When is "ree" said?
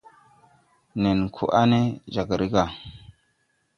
2.39-2.51